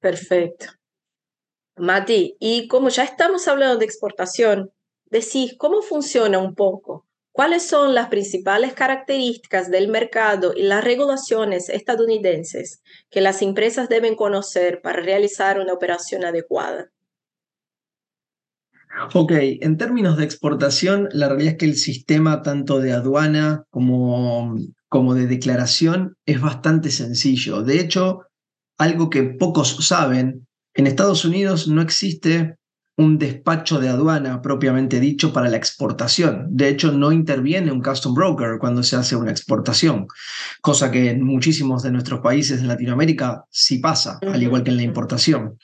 Perfecto. 0.00 0.66
Mati, 1.76 2.36
y 2.40 2.66
como 2.68 2.88
ya 2.88 3.04
estamos 3.04 3.46
hablando 3.48 3.78
de 3.78 3.84
exportación, 3.84 4.70
decís, 5.06 5.54
¿cómo 5.56 5.82
funciona 5.82 6.38
un 6.38 6.54
poco? 6.54 7.06
¿Cuáles 7.32 7.64
son 7.64 7.94
las 7.94 8.08
principales 8.08 8.74
características 8.74 9.70
del 9.70 9.88
mercado 9.88 10.52
y 10.54 10.64
las 10.64 10.82
regulaciones 10.82 11.68
estadounidenses 11.68 12.82
que 13.08 13.20
las 13.20 13.40
empresas 13.40 13.88
deben 13.88 14.16
conocer 14.16 14.82
para 14.82 15.00
realizar 15.00 15.60
una 15.60 15.72
operación 15.72 16.24
adecuada? 16.24 16.90
Ok, 19.14 19.32
en 19.34 19.76
términos 19.76 20.16
de 20.16 20.24
exportación, 20.24 21.08
la 21.12 21.28
realidad 21.28 21.52
es 21.52 21.58
que 21.58 21.66
el 21.66 21.76
sistema 21.76 22.42
tanto 22.42 22.80
de 22.80 22.92
aduana 22.92 23.64
como, 23.70 24.56
como 24.88 25.14
de 25.14 25.26
declaración 25.26 26.16
es 26.26 26.40
bastante 26.40 26.90
sencillo. 26.90 27.62
De 27.62 27.80
hecho, 27.80 28.22
algo 28.78 29.08
que 29.08 29.22
pocos 29.22 29.76
saben, 29.86 30.46
en 30.74 30.86
Estados 30.86 31.24
Unidos 31.24 31.68
no 31.68 31.82
existe 31.82 32.56
un 32.96 33.18
despacho 33.18 33.78
de 33.78 33.88
aduana 33.88 34.42
propiamente 34.42 35.00
dicho 35.00 35.32
para 35.32 35.48
la 35.48 35.56
exportación. 35.56 36.46
De 36.50 36.68
hecho, 36.68 36.92
no 36.92 37.12
interviene 37.12 37.72
un 37.72 37.82
custom 37.82 38.14
broker 38.14 38.58
cuando 38.58 38.82
se 38.82 38.96
hace 38.96 39.16
una 39.16 39.30
exportación, 39.30 40.06
cosa 40.60 40.90
que 40.90 41.10
en 41.10 41.24
muchísimos 41.24 41.82
de 41.82 41.92
nuestros 41.92 42.20
países 42.20 42.60
de 42.60 42.66
Latinoamérica 42.66 43.44
sí 43.50 43.78
pasa, 43.78 44.18
al 44.20 44.42
igual 44.42 44.64
que 44.64 44.70
en 44.70 44.76
la 44.76 44.82
importación. 44.82 45.58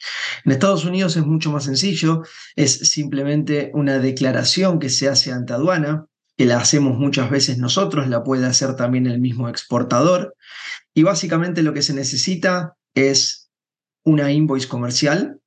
En 0.45 0.53
Estados 0.53 0.85
Unidos 0.85 1.17
es 1.17 1.27
mucho 1.27 1.51
más 1.53 1.65
sencillo, 1.65 2.23
es 2.55 2.79
simplemente 2.79 3.71
una 3.75 3.99
declaración 3.99 4.79
que 4.79 4.89
se 4.89 5.09
hace 5.09 5.33
ante 5.33 5.53
aduana, 5.53 6.07
que 6.39 6.47
la 6.47 6.59
hacemos 6.59 6.99
muchas 6.99 7.31
veces 7.31 7.59
nosotros, 7.59 8.09
la 8.09 8.23
puede 8.23 8.47
hacer 8.47 8.77
también 8.77 9.07
el 9.07 9.21
mismo 9.21 9.49
exportador, 9.49 10.35
y 10.95 11.03
básicamente 11.03 11.63
lo 11.63 11.75
que 11.75 11.83
se 11.83 11.93
necesita 11.93 12.77
es 12.95 13.51
una 14.05 14.33
invoice 14.33 14.69
comercial 14.69 15.41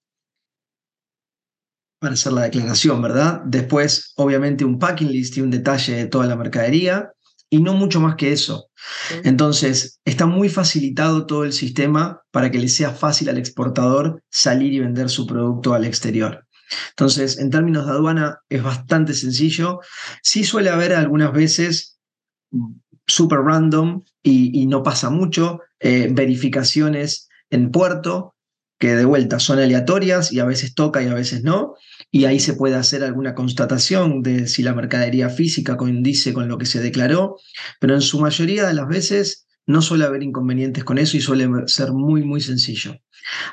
para 1.99 2.13
hacer 2.13 2.31
la 2.31 2.43
declaración, 2.43 3.01
¿verdad? 3.01 3.41
Después, 3.45 4.13
obviamente, 4.15 4.65
un 4.65 4.79
packing 4.79 5.11
list 5.11 5.37
y 5.37 5.41
un 5.41 5.51
detalle 5.51 5.95
de 5.95 6.07
toda 6.07 6.25
la 6.25 6.35
mercadería 6.35 7.11
y 7.49 7.61
no 7.61 7.73
mucho 7.73 7.99
más 7.99 8.15
que 8.15 8.31
eso. 8.31 8.69
Entonces, 9.23 9.99
está 10.05 10.25
muy 10.25 10.49
facilitado 10.49 11.25
todo 11.25 11.43
el 11.43 11.53
sistema 11.53 12.21
para 12.31 12.51
que 12.51 12.59
le 12.59 12.69
sea 12.69 12.91
fácil 12.91 13.29
al 13.29 13.37
exportador 13.37 14.23
salir 14.29 14.73
y 14.73 14.79
vender 14.79 15.09
su 15.09 15.27
producto 15.27 15.73
al 15.73 15.85
exterior. 15.85 16.45
Entonces, 16.91 17.39
en 17.39 17.49
términos 17.49 17.85
de 17.85 17.91
aduana 17.91 18.39
es 18.49 18.63
bastante 18.63 19.13
sencillo. 19.13 19.79
Sí 20.21 20.43
suele 20.43 20.69
haber 20.69 20.93
algunas 20.93 21.33
veces 21.33 21.99
super 23.07 23.39
random 23.39 24.03
y, 24.21 24.67
no 24.67 24.83
pasa 24.83 25.09
mucho, 25.09 25.61
eh, 25.79 26.09
verificaciones 26.11 27.27
en 27.49 27.71
puerto, 27.71 28.35
que 28.79 28.95
de 28.95 29.05
vuelta 29.05 29.39
son 29.39 29.59
aleatorias 29.59 30.31
y 30.31 30.39
a 30.39 30.45
veces 30.45 30.73
toca 30.73 31.01
y 31.01 31.07
a 31.07 31.13
veces 31.13 31.43
no, 31.43 31.75
y 32.11 32.25
ahí 32.25 32.39
se 32.39 32.53
puede 32.53 32.75
hacer 32.75 33.03
alguna 33.03 33.35
constatación 33.35 34.21
de 34.21 34.47
si 34.47 34.63
la 34.63 34.73
mercadería 34.73 35.29
física 35.29 35.77
coincide 35.77 36.33
con 36.33 36.47
lo 36.47 36.57
que 36.57 36.65
se 36.65 36.81
declaró, 36.81 37.35
pero 37.79 37.93
en 37.93 38.01
su 38.01 38.19
mayoría 38.19 38.65
de 38.65 38.73
las 38.73 38.87
veces 38.87 39.47
no 39.67 39.83
suele 39.83 40.05
haber 40.05 40.23
inconvenientes 40.23 40.83
con 40.83 40.97
eso 40.97 41.15
y 41.15 41.21
suele 41.21 41.47
ser 41.67 41.91
muy, 41.93 42.23
muy 42.23 42.41
sencillo. 42.41 42.95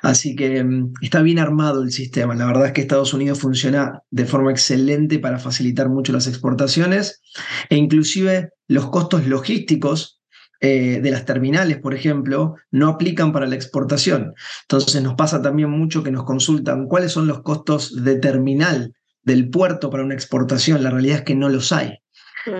Así 0.00 0.34
que 0.34 0.64
mm, 0.64 0.94
está 1.02 1.20
bien 1.20 1.38
armado 1.38 1.82
el 1.82 1.92
sistema. 1.92 2.34
La 2.34 2.46
verdad 2.46 2.66
es 2.66 2.72
que 2.72 2.80
Estados 2.80 3.12
Unidos 3.12 3.38
funciona 3.38 4.00
de 4.10 4.24
forma 4.24 4.50
excelente 4.50 5.18
para 5.18 5.38
facilitar 5.38 5.90
mucho 5.90 6.14
las 6.14 6.26
exportaciones 6.26 7.20
e 7.68 7.76
inclusive 7.76 8.48
los 8.66 8.88
costos 8.88 9.26
logísticos 9.26 10.15
eh, 10.60 11.00
de 11.02 11.10
las 11.10 11.24
terminales, 11.24 11.78
por 11.78 11.94
ejemplo, 11.94 12.56
no 12.70 12.88
aplican 12.88 13.32
para 13.32 13.46
la 13.46 13.54
exportación. 13.54 14.34
Entonces 14.62 15.02
nos 15.02 15.14
pasa 15.14 15.42
también 15.42 15.70
mucho 15.70 16.02
que 16.02 16.10
nos 16.10 16.24
consultan 16.24 16.86
cuáles 16.86 17.12
son 17.12 17.26
los 17.26 17.42
costos 17.42 18.04
de 18.04 18.16
terminal 18.16 18.94
del 19.22 19.50
puerto 19.50 19.90
para 19.90 20.04
una 20.04 20.14
exportación. 20.14 20.82
La 20.82 20.90
realidad 20.90 21.18
es 21.18 21.24
que 21.24 21.34
no 21.34 21.48
los 21.48 21.72
hay. 21.72 21.98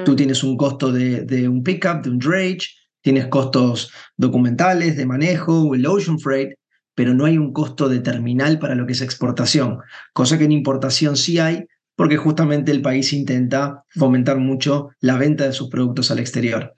Tú 0.05 0.13
mm. 0.13 0.17
tienes 0.17 0.43
un 0.43 0.57
costo 0.57 0.93
de, 0.93 1.23
de 1.23 1.49
un 1.49 1.63
pickup, 1.63 2.03
de 2.03 2.11
un 2.11 2.19
drage, 2.19 2.69
tienes 3.01 3.29
costos 3.29 3.93
documentales, 4.17 4.97
de 4.97 5.07
manejo, 5.07 5.75
el 5.75 5.87
ocean 5.87 6.19
freight, 6.19 6.55
pero 6.97 7.15
no 7.15 7.25
hay 7.25 7.39
un 7.39 7.53
costo 7.53 7.89
de 7.89 8.01
terminal 8.01 8.59
para 8.59 8.75
lo 8.75 8.87
que 8.87 8.95
es 8.95 9.03
exportación, 9.03 9.79
cosa 10.13 10.39
que 10.39 10.45
en 10.45 10.53
importación 10.53 11.17
sí 11.17 11.39
hay, 11.39 11.67
porque 11.97 12.17
justamente 12.17 12.71
el 12.71 12.83
país 12.83 13.13
intenta 13.13 13.85
fomentar 13.89 14.39
mucho 14.39 14.91
la 15.01 15.17
venta 15.19 15.45
de 15.45 15.53
sus 15.53 15.69
productos 15.69 16.11
al 16.11 16.19
exterior. 16.19 16.75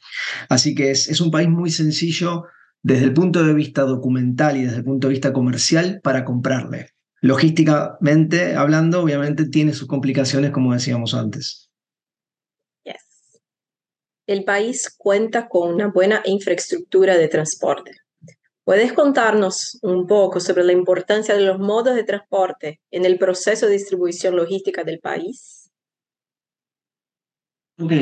Así 0.48 0.74
que 0.74 0.90
es, 0.90 1.08
es 1.08 1.20
un 1.20 1.30
país 1.30 1.48
muy 1.48 1.70
sencillo 1.70 2.44
desde 2.82 3.04
el 3.04 3.12
punto 3.12 3.44
de 3.44 3.52
vista 3.52 3.82
documental 3.82 4.56
y 4.56 4.62
desde 4.62 4.78
el 4.78 4.84
punto 4.84 5.08
de 5.08 5.14
vista 5.14 5.32
comercial 5.32 6.00
para 6.02 6.24
comprarle. 6.24 6.90
Logísticamente 7.20 8.54
hablando, 8.54 9.02
obviamente 9.02 9.48
tiene 9.48 9.72
sus 9.72 9.88
complicaciones, 9.88 10.52
como 10.52 10.72
decíamos 10.72 11.14
antes 11.14 11.68
el 14.28 14.44
país 14.44 14.94
cuenta 14.96 15.48
con 15.48 15.74
una 15.74 15.88
buena 15.88 16.22
infraestructura 16.26 17.16
de 17.16 17.28
transporte. 17.28 17.92
¿Puedes 18.68 18.92
contarnos 18.92 19.78
un 19.80 20.06
poco 20.06 20.40
sobre 20.40 20.62
la 20.62 20.74
importancia 20.74 21.34
de 21.34 21.40
los 21.40 21.58
modos 21.58 21.94
de 21.94 22.04
transporte 22.04 22.82
en 22.90 23.06
el 23.06 23.16
proceso 23.16 23.64
de 23.64 23.72
distribución 23.72 24.36
logística 24.36 24.84
del 24.84 24.98
país? 24.98 25.70
Ok. 27.80 27.92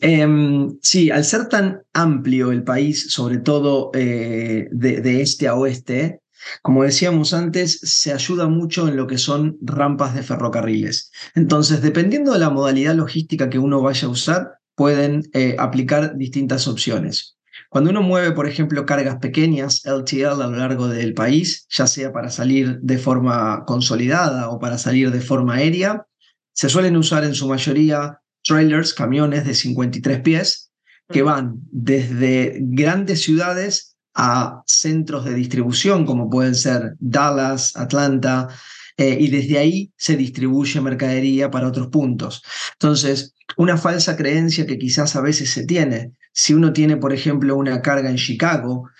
Em, 0.00 0.78
sí, 0.80 1.10
al 1.10 1.22
ser 1.22 1.50
tan 1.50 1.82
amplio 1.92 2.50
el 2.50 2.64
país, 2.64 3.12
sobre 3.12 3.36
todo 3.36 3.90
eh, 3.92 4.68
de, 4.70 5.20
este 5.20 5.48
a 5.48 5.54
oeste, 5.54 6.22
como 6.62 6.84
decíamos 6.84 7.34
antes, 7.34 7.78
se 7.80 8.14
ayuda 8.14 8.48
mucho 8.48 8.88
en 8.88 8.96
lo 8.96 9.06
que 9.06 9.18
son 9.18 9.58
rampas 9.60 10.14
de 10.14 10.22
ferrocarriles. 10.22 11.12
Entonces, 11.34 11.82
dependiendo 11.82 12.32
de 12.32 12.38
la 12.38 12.48
modalidad 12.48 12.94
logística 12.94 13.50
que 13.50 13.58
uno 13.58 13.82
vaya 13.82 14.08
a 14.08 14.12
usar, 14.12 14.60
pueden 14.74 15.28
eh, 15.34 15.56
aplicar 15.58 16.16
distintas 16.16 16.68
opciones. 16.68 17.35
Cuando 17.76 17.90
uno 17.90 18.00
mueve, 18.00 18.32
por 18.32 18.48
ejemplo, 18.48 18.86
cargas 18.86 19.16
pequeñas, 19.16 19.84
LTL, 19.84 20.40
a 20.40 20.48
lo 20.48 20.56
largo 20.56 20.88
del 20.88 21.12
país, 21.12 21.66
ya 21.68 21.86
sea 21.86 22.10
para 22.10 22.30
salir 22.30 22.78
de 22.80 22.96
forma 22.96 23.66
consolidada 23.66 24.48
o 24.48 24.58
para 24.58 24.78
salir 24.78 25.10
de 25.10 25.20
forma 25.20 25.56
aérea, 25.56 26.06
se 26.54 26.70
suelen 26.70 26.96
usar 26.96 27.24
en 27.24 27.34
su 27.34 27.46
mayoría 27.46 28.22
trailers, 28.42 28.94
camiones 28.94 29.44
de 29.44 29.54
53 29.54 30.20
pies, 30.20 30.70
que 31.10 31.20
van 31.20 31.56
desde 31.70 32.56
grandes 32.62 33.22
ciudades 33.22 33.98
a 34.14 34.62
centros 34.66 35.26
de 35.26 35.34
distribución, 35.34 36.06
como 36.06 36.30
pueden 36.30 36.54
ser 36.54 36.94
Dallas, 36.98 37.76
Atlanta, 37.76 38.48
eh, 38.96 39.18
y 39.20 39.28
desde 39.28 39.58
ahí 39.58 39.92
se 39.98 40.16
distribuye 40.16 40.80
mercadería 40.80 41.50
para 41.50 41.68
otros 41.68 41.88
puntos. 41.88 42.42
Entonces, 42.72 43.34
una 43.58 43.76
falsa 43.76 44.16
creencia 44.16 44.64
que 44.64 44.78
quizás 44.78 45.14
a 45.14 45.20
veces 45.20 45.50
se 45.50 45.66
tiene, 45.66 46.12
si 46.38 46.52
uno 46.52 46.74
tiene, 46.74 46.98
por 46.98 47.14
ejemplo, 47.14 47.56
una 47.56 47.80
carga 47.80 48.10
en 48.10 48.16
Chicago, 48.16 48.90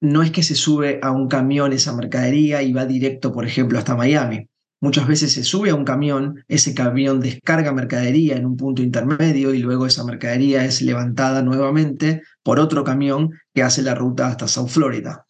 no 0.00 0.22
es 0.22 0.30
que 0.30 0.42
se 0.42 0.54
sube 0.54 0.98
a 1.02 1.10
un 1.10 1.28
camión 1.28 1.74
esa 1.74 1.94
mercadería 1.94 2.62
y 2.62 2.72
va 2.72 2.86
directo, 2.86 3.30
por 3.30 3.44
ejemplo, 3.44 3.78
hasta 3.78 3.94
Miami. 3.94 4.48
Muchas 4.80 5.06
veces 5.06 5.34
se 5.34 5.44
sube 5.44 5.68
a 5.68 5.74
un 5.74 5.84
camión, 5.84 6.44
ese 6.48 6.74
camión 6.74 7.20
descarga 7.20 7.72
mercadería 7.72 8.36
en 8.36 8.46
un 8.46 8.56
punto 8.56 8.82
intermedio 8.82 9.52
y 9.52 9.58
luego 9.58 9.84
esa 9.84 10.02
mercadería 10.04 10.64
es 10.64 10.80
levantada 10.80 11.42
nuevamente 11.42 12.22
por 12.42 12.58
otro 12.58 12.84
camión 12.84 13.30
que 13.52 13.62
hace 13.62 13.82
la 13.82 13.94
ruta 13.94 14.26
hasta 14.26 14.48
South 14.48 14.68
Florida. 14.68 15.26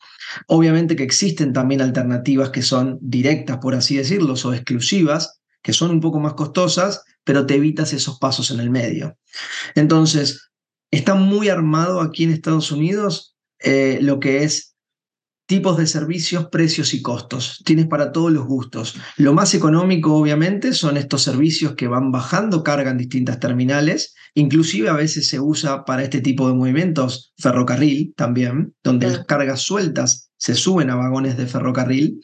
Obviamente 0.47 0.95
que 0.95 1.03
existen 1.03 1.53
también 1.53 1.81
alternativas 1.81 2.51
que 2.51 2.63
son 2.63 2.99
directas, 3.01 3.59
por 3.59 3.75
así 3.75 3.97
decirlo, 3.97 4.35
o 4.35 4.55
exclusivas, 4.55 5.41
que 5.61 5.73
son 5.73 5.91
un 5.91 6.01
poco 6.01 6.21
más 6.21 6.35
costosas, 6.35 7.03
pero 7.25 7.47
te 7.47 7.57
evitas 7.57 7.93
esos 7.93 8.21
pasos 8.21 8.53
en 8.53 8.61
el 8.61 8.71
medio. 8.71 9.17
Entonces, 9.75 10.47
está 10.91 11.15
muy 11.15 11.49
armado 11.49 12.01
aquí 12.01 12.25
en 12.25 12.31
Estados 12.31 12.73
Unidos 12.73 13.37
eh, 13.59 13.99
lo 14.03 14.21
que 14.21 14.45
es 14.45 14.77
tipos 15.47 15.77
de 15.77 15.87
servicios, 15.87 16.49
precios 16.49 16.93
y 16.93 17.01
costos. 17.01 17.63
Tienes 17.65 17.87
para 17.87 18.13
todos 18.13 18.33
los 18.33 18.47
gustos. 18.47 18.97
Lo 19.17 19.33
más 19.33 19.55
económico, 19.55 20.15
obviamente, 20.15 20.73
son 20.73 20.97
estos 20.97 21.23
servicios 21.23 21.75
que 21.75 21.87
van 21.87 22.11
bajando 22.11 22.65
carga 22.65 22.91
en 22.91 22.99
distintas 22.99 23.39
terminales. 23.39 24.15
Inclusive 24.35 24.89
a 24.89 24.95
veces 24.95 25.29
se 25.29 25.39
usa 25.39 25.85
para 25.85 26.03
este 26.03 26.21
tipo 26.21 26.49
de 26.49 26.55
movimientos 26.55 27.33
ferrocarril 27.39 28.13
también, 28.17 28.75
donde 28.83 29.07
las 29.07 29.25
cargas 29.25 29.61
sueltas 29.61 30.31
se 30.37 30.55
suben 30.55 30.91
a 30.91 30.97
vagones 30.97 31.37
de 31.37 31.47
ferrocarril 31.47 32.21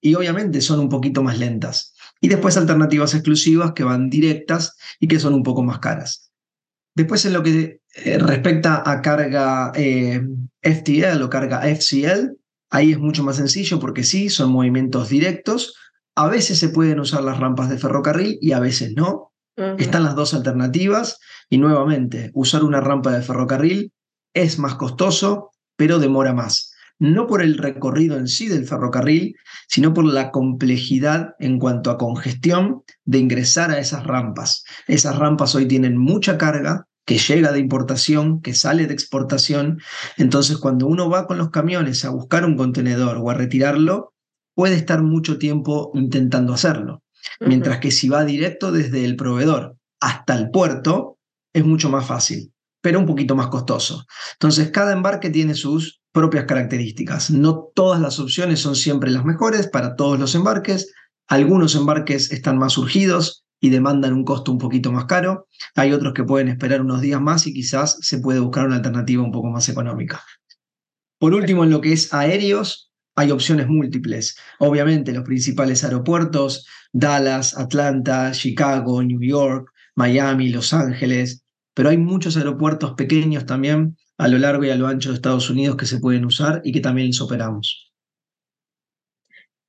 y 0.00 0.14
obviamente 0.14 0.60
son 0.60 0.80
un 0.80 0.88
poquito 0.88 1.22
más 1.22 1.38
lentas. 1.38 1.94
Y 2.20 2.28
después 2.28 2.56
alternativas 2.56 3.14
exclusivas 3.14 3.72
que 3.72 3.84
van 3.84 4.10
directas 4.10 4.76
y 4.98 5.08
que 5.08 5.18
son 5.18 5.32
un 5.32 5.42
poco 5.42 5.62
más 5.62 5.78
caras. 5.78 6.30
Después 6.94 7.24
en 7.24 7.32
lo 7.32 7.42
que 7.42 7.79
eh, 8.04 8.18
respecta 8.18 8.82
a 8.84 9.00
carga 9.02 9.72
eh, 9.74 10.20
FTL 10.62 11.22
o 11.22 11.30
carga 11.30 11.62
FCL, 11.62 12.40
Ahí 12.70 12.92
es 12.92 12.98
mucho 12.98 13.24
más 13.24 13.36
sencillo 13.36 13.80
porque 13.80 14.04
sí, 14.04 14.30
son 14.30 14.52
movimientos 14.52 15.08
directos. 15.08 15.74
A 16.14 16.28
veces 16.28 16.58
se 16.58 16.68
pueden 16.68 17.00
usar 17.00 17.24
las 17.24 17.38
rampas 17.38 17.68
de 17.68 17.78
ferrocarril 17.78 18.38
y 18.40 18.52
a 18.52 18.60
veces 18.60 18.94
no. 18.96 19.32
Están 19.76 20.04
las 20.04 20.14
dos 20.14 20.32
alternativas 20.32 21.18
y 21.50 21.58
nuevamente, 21.58 22.30
usar 22.32 22.64
una 22.64 22.80
rampa 22.80 23.10
de 23.12 23.20
ferrocarril 23.20 23.92
es 24.32 24.58
más 24.58 24.76
costoso, 24.76 25.50
pero 25.76 25.98
demora 25.98 26.32
más. 26.32 26.72
No 26.98 27.26
por 27.26 27.42
el 27.42 27.58
recorrido 27.58 28.16
en 28.16 28.26
sí 28.26 28.48
del 28.48 28.66
ferrocarril, 28.66 29.34
sino 29.68 29.92
por 29.92 30.06
la 30.06 30.30
complejidad 30.30 31.34
en 31.40 31.58
cuanto 31.58 31.90
a 31.90 31.98
congestión 31.98 32.84
de 33.04 33.18
ingresar 33.18 33.70
a 33.70 33.78
esas 33.78 34.06
rampas. 34.06 34.64
Esas 34.86 35.18
rampas 35.18 35.54
hoy 35.54 35.66
tienen 35.66 35.98
mucha 35.98 36.38
carga, 36.38 36.86
que 37.10 37.18
llega 37.18 37.50
de 37.50 37.58
importación, 37.58 38.40
que 38.40 38.54
sale 38.54 38.86
de 38.86 38.94
exportación. 38.94 39.80
Entonces, 40.16 40.58
cuando 40.58 40.86
uno 40.86 41.10
va 41.10 41.26
con 41.26 41.38
los 41.38 41.50
camiones 41.50 42.04
a 42.04 42.10
buscar 42.10 42.44
un 42.44 42.56
contenedor 42.56 43.16
o 43.16 43.28
a 43.30 43.34
retirarlo, 43.34 44.14
puede 44.54 44.76
estar 44.76 45.02
mucho 45.02 45.36
tiempo 45.36 45.90
intentando 45.94 46.52
hacerlo. 46.52 47.02
Mientras 47.40 47.80
que 47.80 47.90
si 47.90 48.08
va 48.08 48.24
directo 48.24 48.70
desde 48.70 49.04
el 49.04 49.16
proveedor 49.16 49.74
hasta 50.00 50.36
el 50.36 50.50
puerto, 50.50 51.18
es 51.52 51.64
mucho 51.64 51.90
más 51.90 52.06
fácil, 52.06 52.52
pero 52.80 53.00
un 53.00 53.06
poquito 53.06 53.34
más 53.34 53.48
costoso. 53.48 54.06
Entonces, 54.34 54.70
cada 54.70 54.92
embarque 54.92 55.30
tiene 55.30 55.56
sus 55.56 56.00
propias 56.12 56.44
características. 56.44 57.32
No 57.32 57.72
todas 57.74 58.00
las 58.00 58.20
opciones 58.20 58.60
son 58.60 58.76
siempre 58.76 59.10
las 59.10 59.24
mejores 59.24 59.66
para 59.66 59.96
todos 59.96 60.16
los 60.16 60.36
embarques. 60.36 60.92
Algunos 61.26 61.74
embarques 61.74 62.30
están 62.30 62.56
más 62.56 62.78
urgidos, 62.78 63.44
y 63.60 63.70
demandan 63.70 64.14
un 64.14 64.24
costo 64.24 64.50
un 64.50 64.58
poquito 64.58 64.90
más 64.90 65.04
caro. 65.04 65.46
Hay 65.74 65.92
otros 65.92 66.14
que 66.14 66.24
pueden 66.24 66.48
esperar 66.48 66.80
unos 66.80 67.00
días 67.00 67.20
más 67.20 67.46
y 67.46 67.52
quizás 67.52 67.98
se 68.00 68.18
puede 68.18 68.40
buscar 68.40 68.66
una 68.66 68.76
alternativa 68.76 69.22
un 69.22 69.32
poco 69.32 69.48
más 69.50 69.68
económica. 69.68 70.22
Por 71.18 71.34
último, 71.34 71.64
en 71.64 71.70
lo 71.70 71.80
que 71.80 71.92
es 71.92 72.14
aéreos, 72.14 72.90
hay 73.14 73.30
opciones 73.30 73.68
múltiples. 73.68 74.36
Obviamente, 74.58 75.12
los 75.12 75.24
principales 75.24 75.84
aeropuertos, 75.84 76.66
Dallas, 76.92 77.56
Atlanta, 77.58 78.30
Chicago, 78.32 79.02
New 79.02 79.20
York, 79.20 79.70
Miami, 79.94 80.48
Los 80.48 80.72
Ángeles, 80.72 81.44
pero 81.74 81.90
hay 81.90 81.98
muchos 81.98 82.36
aeropuertos 82.36 82.94
pequeños 82.94 83.44
también 83.44 83.96
a 84.16 84.28
lo 84.28 84.38
largo 84.38 84.64
y 84.64 84.70
a 84.70 84.76
lo 84.76 84.86
ancho 84.86 85.10
de 85.10 85.16
Estados 85.16 85.50
Unidos 85.50 85.76
que 85.76 85.86
se 85.86 85.98
pueden 85.98 86.24
usar 86.24 86.60
y 86.64 86.72
que 86.72 86.80
también 86.80 87.08
los 87.08 87.20
operamos. 87.20 87.89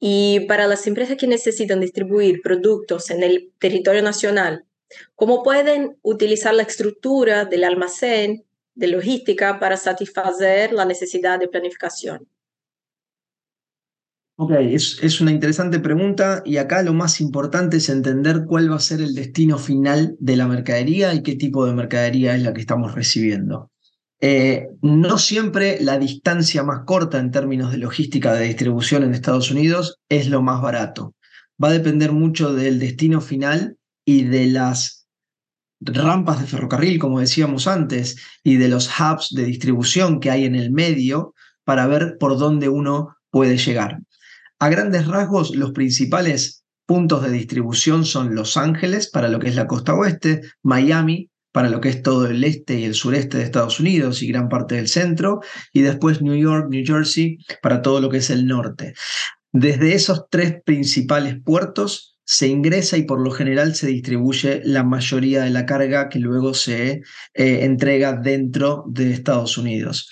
Y 0.03 0.39
para 0.47 0.67
las 0.67 0.87
empresas 0.87 1.15
que 1.15 1.27
necesitan 1.27 1.79
distribuir 1.79 2.41
productos 2.41 3.11
en 3.11 3.21
el 3.21 3.51
territorio 3.59 4.01
nacional, 4.01 4.65
¿cómo 5.15 5.43
pueden 5.43 5.95
utilizar 6.01 6.55
la 6.55 6.63
estructura 6.63 7.45
del 7.45 7.63
almacén 7.63 8.43
de 8.73 8.87
logística 8.87 9.59
para 9.59 9.77
satisfacer 9.77 10.73
la 10.73 10.85
necesidad 10.85 11.39
de 11.39 11.47
planificación? 11.47 12.27
Ok, 14.37 14.53
es, 14.57 14.97
es, 15.03 15.21
una 15.21 15.29
interesante 15.29 15.79
pregunta 15.79 16.41
y 16.43 16.57
acá 16.57 16.81
lo 16.81 16.93
más 16.93 17.21
importante 17.21 17.77
es 17.77 17.87
entender 17.87 18.45
cuál 18.47 18.71
va 18.71 18.77
a 18.77 18.79
ser 18.79 19.01
el 19.01 19.13
destino 19.13 19.59
final 19.59 20.15
de 20.19 20.35
la 20.35 20.47
mercadería 20.47 21.13
y 21.13 21.21
qué 21.21 21.35
tipo 21.35 21.63
de 21.67 21.73
mercadería 21.73 22.35
es 22.35 22.41
la 22.41 22.53
que 22.53 22.61
estamos 22.61 22.95
recibiendo. 22.95 23.69
Eh, 24.23 24.67
no 24.83 25.17
siempre 25.17 25.79
la 25.81 25.97
distancia 25.97 26.61
más 26.61 26.85
corta 26.85 27.17
en 27.17 27.31
términos 27.31 27.71
de 27.71 27.79
logística 27.79 28.33
de 28.33 28.45
distribución 28.45 29.01
en 29.01 29.15
Estados 29.15 29.49
Unidos 29.49 29.97
es 30.09 30.29
lo 30.29 30.43
más 30.43 30.61
barato. 30.61 31.15
Va 31.61 31.69
a 31.69 31.73
depender 31.73 32.11
mucho 32.11 32.53
del 32.53 32.77
destino 32.77 33.19
final 33.19 33.77
y 34.05 34.25
de 34.25 34.45
las 34.45 35.07
rampas 35.79 36.39
de 36.39 36.45
ferrocarril, 36.45 36.99
como 36.99 37.19
decíamos 37.19 37.65
antes, 37.65 38.17
y 38.43 38.57
de 38.57 38.69
los 38.69 38.87
hubs 38.99 39.29
de 39.31 39.43
distribución 39.43 40.19
que 40.19 40.29
hay 40.29 40.45
en 40.45 40.53
el 40.53 40.71
medio 40.71 41.33
para 41.63 41.87
ver 41.87 42.17
por 42.19 42.37
dónde 42.37 42.69
uno 42.69 43.15
puede 43.31 43.57
llegar. 43.57 44.01
A 44.59 44.69
grandes 44.69 45.07
rasgos, 45.07 45.55
los 45.55 45.71
principales 45.71 46.63
puntos 46.85 47.23
de 47.23 47.31
distribución 47.31 48.05
son 48.05 48.35
Los 48.35 48.55
Ángeles 48.55 49.09
para 49.09 49.29
lo 49.29 49.39
que 49.39 49.47
es 49.47 49.55
la 49.55 49.65
costa 49.65 49.95
oeste, 49.95 50.41
Miami 50.61 51.30
para 51.51 51.69
lo 51.69 51.81
que 51.81 51.89
es 51.89 52.01
todo 52.01 52.27
el 52.27 52.43
este 52.43 52.79
y 52.79 52.85
el 52.85 52.93
sureste 52.93 53.37
de 53.37 53.43
Estados 53.43 53.79
Unidos 53.79 54.21
y 54.21 54.27
gran 54.27 54.49
parte 54.49 54.75
del 54.75 54.87
centro, 54.87 55.41
y 55.73 55.81
después 55.81 56.21
New 56.21 56.35
York, 56.35 56.67
New 56.69 56.83
Jersey 56.85 57.37
para 57.61 57.81
todo 57.81 58.01
lo 58.01 58.09
que 58.09 58.17
es 58.17 58.29
el 58.29 58.47
norte. 58.47 58.93
Desde 59.51 59.93
esos 59.93 60.25
tres 60.29 60.61
principales 60.63 61.35
puertos 61.43 62.17
se 62.23 62.47
ingresa 62.47 62.97
y 62.97 63.03
por 63.03 63.19
lo 63.19 63.31
general 63.31 63.75
se 63.75 63.87
distribuye 63.87 64.61
la 64.63 64.83
mayoría 64.83 65.43
de 65.43 65.49
la 65.49 65.65
carga 65.65 66.07
que 66.07 66.19
luego 66.19 66.53
se 66.53 67.01
eh, 67.33 67.65
entrega 67.65 68.13
dentro 68.13 68.85
de 68.87 69.11
Estados 69.11 69.57
Unidos. 69.57 70.09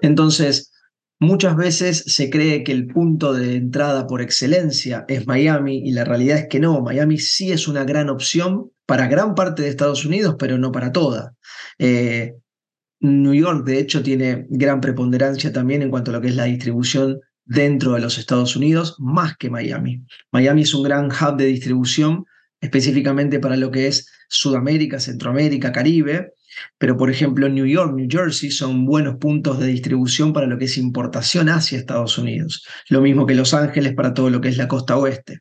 Entonces, 0.00 0.72
Muchas 1.20 1.56
veces 1.56 2.04
se 2.06 2.30
cree 2.30 2.62
que 2.62 2.70
el 2.70 2.86
punto 2.86 3.32
de 3.32 3.56
entrada 3.56 4.06
por 4.06 4.22
excelencia 4.22 5.04
es 5.08 5.26
Miami 5.26 5.78
y 5.78 5.90
la 5.90 6.04
realidad 6.04 6.38
es 6.38 6.46
que 6.48 6.60
no, 6.60 6.80
Miami 6.80 7.18
sí 7.18 7.50
es 7.50 7.66
una 7.66 7.82
gran 7.82 8.08
opción 8.08 8.70
para 8.88 9.06
gran 9.06 9.34
parte 9.34 9.62
de 9.62 9.68
Estados 9.68 10.06
Unidos, 10.06 10.36
pero 10.38 10.56
no 10.56 10.72
para 10.72 10.92
toda. 10.92 11.34
Eh, 11.78 12.32
New 13.00 13.34
York, 13.34 13.66
de 13.66 13.80
hecho, 13.80 14.02
tiene 14.02 14.46
gran 14.48 14.80
preponderancia 14.80 15.52
también 15.52 15.82
en 15.82 15.90
cuanto 15.90 16.10
a 16.10 16.14
lo 16.14 16.22
que 16.22 16.28
es 16.28 16.36
la 16.36 16.44
distribución 16.44 17.20
dentro 17.44 17.92
de 17.92 18.00
los 18.00 18.16
Estados 18.16 18.56
Unidos, 18.56 18.96
más 18.98 19.36
que 19.36 19.50
Miami. 19.50 20.02
Miami 20.32 20.62
es 20.62 20.72
un 20.72 20.84
gran 20.84 21.10
hub 21.10 21.36
de 21.36 21.44
distribución 21.44 22.24
específicamente 22.62 23.38
para 23.40 23.56
lo 23.56 23.70
que 23.70 23.88
es 23.88 24.10
Sudamérica, 24.30 24.98
Centroamérica, 24.98 25.70
Caribe, 25.70 26.32
pero, 26.78 26.96
por 26.96 27.10
ejemplo, 27.10 27.46
New 27.50 27.66
York, 27.66 27.94
New 27.94 28.08
Jersey 28.10 28.50
son 28.50 28.86
buenos 28.86 29.16
puntos 29.16 29.60
de 29.60 29.66
distribución 29.66 30.32
para 30.32 30.46
lo 30.46 30.56
que 30.56 30.64
es 30.64 30.78
importación 30.78 31.50
hacia 31.50 31.78
Estados 31.78 32.16
Unidos. 32.16 32.64
Lo 32.88 33.02
mismo 33.02 33.26
que 33.26 33.34
Los 33.34 33.52
Ángeles 33.52 33.94
para 33.94 34.14
todo 34.14 34.30
lo 34.30 34.40
que 34.40 34.48
es 34.48 34.56
la 34.56 34.66
costa 34.66 34.96
oeste. 34.96 35.40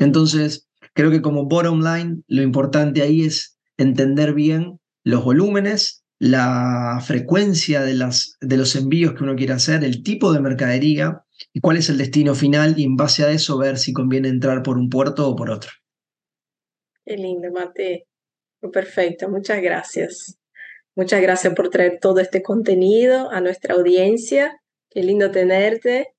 Entonces, 0.00 0.68
creo 0.94 1.10
que 1.10 1.22
como 1.22 1.46
bottom 1.46 1.82
line, 1.82 2.22
lo 2.26 2.42
importante 2.42 3.02
ahí 3.02 3.22
es 3.22 3.58
entender 3.76 4.32
bien 4.32 4.80
los 5.04 5.24
volúmenes, 5.24 6.04
la 6.18 7.00
frecuencia 7.04 7.82
de, 7.82 7.94
las, 7.94 8.36
de 8.40 8.56
los 8.56 8.74
envíos 8.76 9.14
que 9.14 9.24
uno 9.24 9.36
quiere 9.36 9.52
hacer, 9.52 9.84
el 9.84 10.02
tipo 10.02 10.32
de 10.32 10.40
mercadería 10.40 11.22
y 11.52 11.60
cuál 11.60 11.76
es 11.76 11.90
el 11.90 11.98
destino 11.98 12.34
final 12.34 12.78
y 12.78 12.84
en 12.84 12.96
base 12.96 13.24
a 13.24 13.30
eso 13.30 13.58
ver 13.58 13.76
si 13.76 13.92
conviene 13.92 14.28
entrar 14.28 14.62
por 14.62 14.78
un 14.78 14.88
puerto 14.88 15.28
o 15.28 15.36
por 15.36 15.50
otro. 15.50 15.70
Qué 17.04 17.16
lindo, 17.16 17.50
Mate. 17.52 18.06
Perfecto, 18.72 19.28
muchas 19.28 19.60
gracias. 19.60 20.38
Muchas 20.96 21.20
gracias 21.20 21.52
por 21.54 21.68
traer 21.68 21.98
todo 22.00 22.20
este 22.20 22.42
contenido 22.42 23.30
a 23.30 23.40
nuestra 23.40 23.74
audiencia. 23.74 24.62
Qué 24.88 25.02
lindo 25.02 25.30
tenerte. 25.30 26.13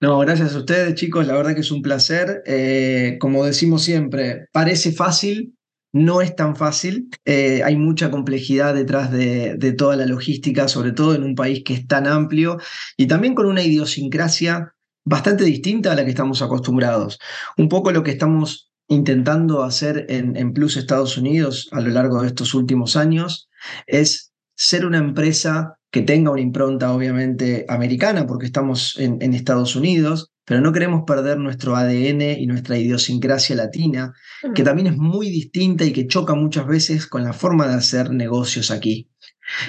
No, 0.00 0.18
gracias 0.20 0.54
a 0.54 0.58
ustedes, 0.58 0.94
chicos. 0.94 1.26
La 1.26 1.34
verdad 1.34 1.54
que 1.54 1.60
es 1.60 1.70
un 1.70 1.82
placer. 1.82 2.42
Eh, 2.46 3.18
como 3.20 3.44
decimos 3.44 3.82
siempre, 3.82 4.46
parece 4.52 4.92
fácil, 4.92 5.58
no 5.92 6.22
es 6.22 6.34
tan 6.34 6.56
fácil. 6.56 7.10
Eh, 7.26 7.62
hay 7.62 7.76
mucha 7.76 8.10
complejidad 8.10 8.74
detrás 8.74 9.12
de, 9.12 9.56
de, 9.56 9.72
toda 9.72 9.96
la 9.96 10.06
logística, 10.06 10.68
sobre 10.68 10.92
todo 10.92 11.14
en 11.14 11.22
un 11.22 11.34
país 11.34 11.62
que 11.64 11.74
es 11.74 11.86
tan 11.86 12.06
amplio 12.06 12.58
y 12.96 13.06
también 13.08 13.34
con 13.34 13.46
una 13.46 13.62
idiosincrasia 13.62 14.74
bastante 15.04 15.44
distinta 15.44 15.92
a 15.92 15.94
la 15.94 16.04
que 16.04 16.10
estamos 16.10 16.40
acostumbrados. 16.40 17.18
Un 17.58 17.68
poco 17.68 17.92
lo 17.92 18.02
que 18.02 18.12
estamos 18.12 18.70
intentando 18.90 19.62
hacer 19.62 20.06
en, 20.08 20.52
Plus 20.52 20.76
Estados 20.76 21.16
Unidos 21.16 21.68
a 21.72 21.80
lo 21.80 21.90
largo 21.90 22.22
de 22.22 22.28
estos 22.28 22.54
últimos 22.54 22.96
años 22.96 23.48
es 23.86 24.32
ser 24.56 24.84
una 24.84 24.98
empresa 24.98 25.78
que 25.90 26.02
tenga 26.02 26.30
una 26.30 26.40
impronta 26.40 26.92
obviamente 26.92 27.66
americana, 27.68 28.26
porque 28.26 28.46
estamos 28.46 28.96
en, 28.98 29.18
en, 29.20 29.34
Estados 29.34 29.74
Unidos, 29.76 30.30
pero 30.44 30.60
no 30.60 30.72
queremos 30.72 31.02
perder 31.06 31.38
nuestro 31.38 31.76
ADN 31.76 32.22
y 32.38 32.46
nuestra 32.46 32.78
idiosincrasia 32.78 33.56
latina, 33.56 34.12
que 34.54 34.62
también 34.62 34.88
es 34.88 34.96
muy 34.96 35.30
distinta 35.30 35.84
y 35.84 35.92
que 35.92 36.06
choca 36.06 36.34
muchas 36.34 36.66
veces 36.66 37.06
con 37.06 37.24
la 37.24 37.32
forma 37.32 37.66
de 37.66 37.74
hacer 37.74 38.10
negocios 38.10 38.70
aquí. 38.70 39.10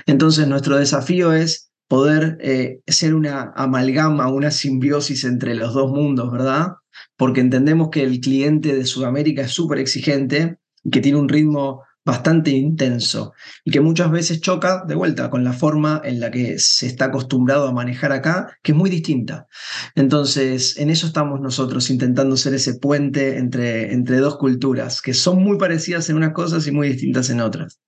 Entonces, 0.06 0.48
nuestro 0.48 0.78
desafío 0.78 1.34
es 1.34 1.72
poder 1.88 2.38
eh, 2.42 2.80
ser 2.88 3.16
una 3.16 3.52
amalgama, 3.56 4.32
una 4.32 4.52
simbiosis 4.52 5.24
entre 5.24 5.56
los 5.56 5.74
dos 5.74 5.92
mundos, 5.92 6.32
¿verdad? 6.32 6.74
porque 7.18 7.42
entendemos 7.42 7.90
que 7.92 8.04
el 8.04 8.20
cliente 8.20 8.76
de 8.76 8.86
Sudamérica 8.86 9.44
es 9.44 9.52
súper 9.52 9.80
exigente 9.80 10.58
y 10.84 10.90
que 10.90 11.02
tiene 11.02 11.20
un 11.20 11.30
ritmo 11.30 11.84
bastante 12.04 12.52
intenso 12.52 13.34
y 13.64 13.72
que 13.72 13.82
muchas 13.82 14.12
veces 14.12 14.42
choca 14.42 14.84
de 14.88 14.96
vuelta 14.96 15.30
con 15.30 15.44
la 15.44 15.54
forma 15.54 16.02
en 16.04 16.20
la 16.20 16.32
que 16.32 16.58
se 16.58 16.88
está 16.88 17.06
acostumbrado 17.06 17.68
a 17.68 17.74
manejar 17.74 18.12
acá, 18.12 18.58
que 18.64 18.72
es 18.72 18.78
muy 18.78 18.90
distinta. 18.90 19.48
Entonces, 19.96 20.78
en 20.78 20.90
eso 20.90 21.08
estamos 21.08 21.40
nosotros, 21.40 21.90
intentando 21.90 22.38
ser 22.38 22.54
ese 22.54 22.76
puente 22.76 23.38
entre, 23.38 23.94
entre 23.94 24.18
dos 24.18 24.38
culturas, 24.38 25.02
que 25.02 25.14
son 25.14 25.44
muy 25.44 25.58
parecidas 25.58 26.10
en 26.10 26.18
unas 26.18 26.34
cosas 26.34 26.66
y 26.68 26.72
muy 26.72 26.90
distintas 26.90 27.30
en 27.30 27.42
otras. 27.42 27.80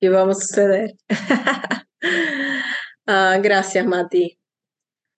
Y 0.00 0.08
vamos 0.08 0.38
a 0.38 0.40
suceder. 0.40 0.94
Ah, 3.04 3.36
gracias, 3.42 3.84
Mati. 3.84 4.38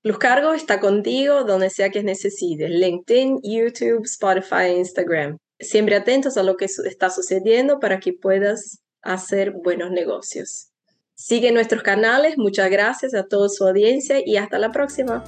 Luz 0.03 0.19
Cargo 0.19 0.55
está 0.55 0.81
contigo 0.81 1.45
donde 1.45 1.69
sea 1.69 1.91
que 1.91 2.03
necesites, 2.03 2.71
LinkedIn, 2.71 3.41
YouTube, 3.43 4.05
Spotify 4.05 4.75
Instagram. 4.77 5.39
Siempre 5.61 5.97
atentos 5.97 6.37
a 6.37 6.43
lo 6.43 6.57
que 6.57 6.65
está 6.65 7.11
sucediendo 7.11 7.79
para 7.79 8.01
que 8.01 8.13
puedas 8.13 8.81
hacer 9.03 9.53
buenos 9.53 9.91
negocios. 9.91 10.71
Sigue 11.15 11.53
nuestros 11.53 11.83
canales, 11.83 12.37
muchas 12.37 12.71
gracias 12.71 13.15
a 13.15 13.27
toda 13.29 13.49
su 13.49 13.65
audiencia 13.67 14.19
y 14.25 14.37
hasta 14.37 14.59
la 14.59 14.73
próxima. 14.73 15.23